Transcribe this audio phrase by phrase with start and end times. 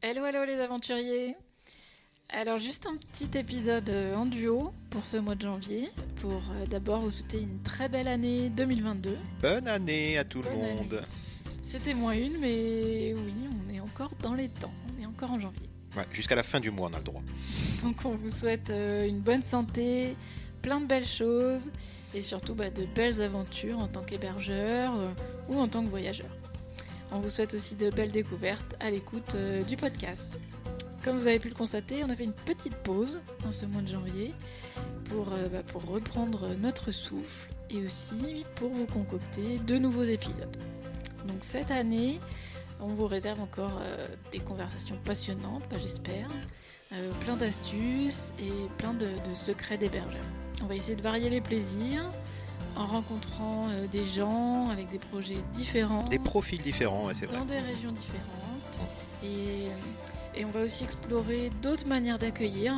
[0.00, 1.34] Hello, hello les aventuriers
[2.28, 5.90] Alors juste un petit épisode euh, en duo pour ce mois de janvier,
[6.20, 9.18] pour euh, d'abord vous souhaiter une très belle année 2022.
[9.42, 11.04] Bonne année à tout Bonne le monde.
[11.64, 15.40] C'était moins une, mais oui, on est encore dans les temps, on est encore en
[15.40, 15.68] janvier.
[15.96, 17.22] Ouais, Jusqu'à la fin du mois, on a le droit.
[17.82, 20.14] Donc on vous souhaite euh, une bonne santé,
[20.62, 21.72] plein de belles choses,
[22.14, 24.94] et surtout bah, de belles aventures en tant qu'hébergeur
[25.48, 26.30] ou en tant que voyageur.
[27.10, 30.38] On vous souhaite aussi de belles découvertes à l'écoute euh, du podcast.
[31.02, 33.80] Comme vous avez pu le constater, on a fait une petite pause en ce mois
[33.80, 34.34] de janvier
[35.06, 40.54] pour, euh, bah, pour reprendre notre souffle et aussi pour vous concocter de nouveaux épisodes.
[41.26, 42.20] Donc cette année,
[42.78, 46.28] on vous réserve encore euh, des conversations passionnantes, bah, j'espère,
[47.20, 50.22] plein d'astuces et plein de, de secrets d'hébergeurs.
[50.62, 52.10] On va essayer de varier les plaisirs
[52.78, 57.36] en rencontrant euh, des gens avec des projets différents Des profils différents, ouais, c'est vrai.
[57.38, 58.80] dans des régions différentes.
[59.22, 59.66] Et,
[60.38, 62.74] et on va aussi explorer d'autres manières d'accueillir.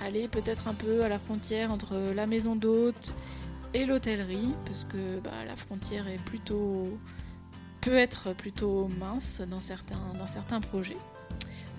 [0.00, 3.14] Aller peut-être un peu à la frontière entre la maison d'hôte
[3.74, 6.98] et l'hôtellerie, parce que bah, la frontière est plutôt
[7.80, 10.96] peut être plutôt mince dans certains, dans certains projets.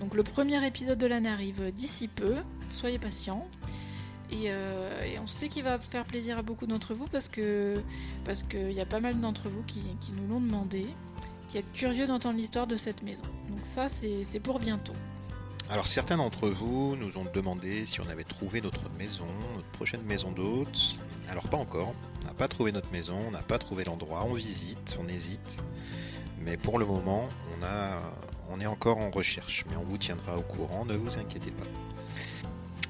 [0.00, 2.36] Donc le premier épisode de l'année arrive d'ici peu,
[2.68, 3.46] soyez patients.
[4.30, 7.80] Et, euh, et on sait qu'il va faire plaisir à beaucoup d'entre vous parce que
[8.24, 9.82] parce qu'il y a pas mal d'entre vous qui,
[10.12, 10.86] nous l'ont demandé,
[11.48, 13.22] qui êtes curieux d'entendre l'histoire de cette maison.
[13.48, 14.94] Donc ça c'est c'est pour bientôt.
[15.68, 20.02] Alors certains d'entre vous nous ont demandé si on avait trouvé notre maison, notre prochaine
[20.02, 20.96] maison d'hôte.
[21.28, 24.34] Alors pas encore, on n'a pas trouvé notre maison, on n'a pas trouvé l'endroit, on
[24.34, 25.56] visite, on hésite.
[26.40, 27.98] Mais pour le moment, on, a,
[28.50, 31.66] on est encore en recherche, mais on vous tiendra au courant, ne vous inquiétez pas.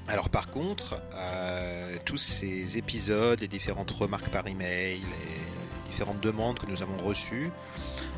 [0.09, 6.57] Alors par contre, euh, tous ces épisodes, les différentes remarques par email, les différentes demandes
[6.59, 7.51] que nous avons reçues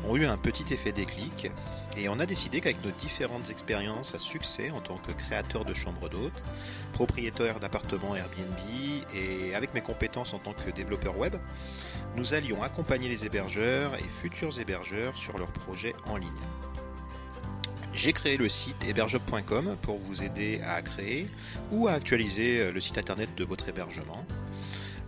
[0.06, 1.50] ont eu un petit effet déclic
[1.96, 5.74] et on a décidé qu'avec nos différentes expériences à succès en tant que créateur de
[5.74, 6.44] chambres d'hôtes,
[6.92, 8.56] propriétaire d'appartements Airbnb
[9.12, 11.36] et avec mes compétences en tant que développeur web,
[12.16, 16.30] nous allions accompagner les hébergeurs et futurs hébergeurs sur leurs projets en ligne.
[17.92, 21.26] J'ai créé le site hébergeur.com pour vous aider à créer
[21.72, 24.24] ou à actualiser euh, le site internet de votre hébergement.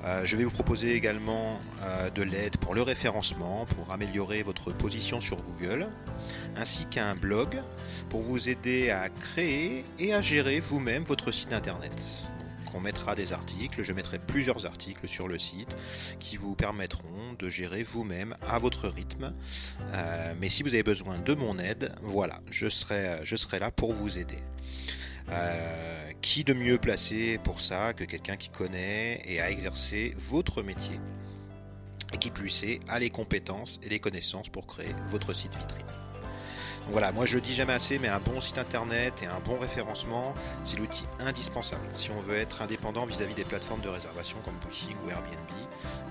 [0.05, 4.73] Euh, je vais vous proposer également euh, de l'aide pour le référencement, pour améliorer votre
[4.73, 5.87] position sur Google,
[6.57, 7.63] ainsi qu'un blog
[8.11, 11.95] pour vous aider à créer et à gérer vous-même votre site internet.
[12.75, 15.75] On mettra des articles, je mettrai plusieurs articles sur le site
[16.21, 19.35] qui vous permettront de gérer vous-même à votre rythme.
[19.93, 23.71] Euh, mais si vous avez besoin de mon aide, voilà, je serai, je serai là
[23.71, 24.39] pour vous aider.
[25.31, 30.63] Euh, qui de mieux placé pour ça que quelqu'un qui connaît et a exercé votre
[30.63, 30.99] métier
[32.13, 36.02] et qui plus est a les compétences et les connaissances pour créer votre site vitrine.
[36.91, 39.59] Voilà, moi je le dis jamais assez, mais un bon site internet et un bon
[39.59, 40.35] référencement,
[40.65, 44.97] c'est l'outil indispensable si on veut être indépendant vis-à-vis des plateformes de réservation comme Booking
[45.07, 45.51] ou Airbnb.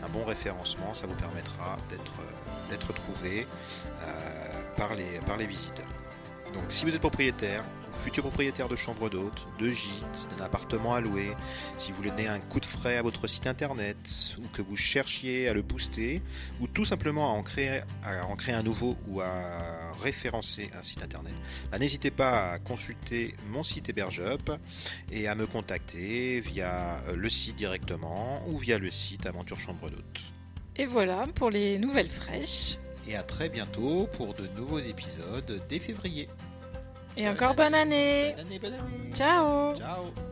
[0.03, 3.47] Un bon référencement, ça vous permettra d'être euh, trouvé
[4.01, 5.85] euh, par, les, par les visiteurs.
[6.53, 11.01] Donc si vous êtes propriétaire, futur propriétaire de chambre d'hôte, de gîte, d'un appartement à
[11.01, 11.31] louer,
[11.77, 13.97] si vous voulez donner un coup de frais à votre site internet,
[14.39, 16.21] ou que vous cherchiez à le booster,
[16.59, 20.83] ou tout simplement à en créer, à en créer un nouveau ou à référencer un
[20.83, 21.33] site internet,
[21.71, 24.51] bah, n'hésitez pas à consulter mon site HebergeUp
[25.11, 29.89] et à me contacter via euh, le site directement ou via le site Aventure Chambre
[29.89, 30.21] d'hôte.
[30.75, 32.77] Et voilà pour les nouvelles fraîches.
[33.07, 36.29] Et à très bientôt pour de nouveaux épisodes dès février.
[37.17, 38.33] Et encore bonne année.
[38.35, 39.13] Bonne année, bonne année.
[39.13, 39.75] Ciao.
[39.75, 40.30] Ciao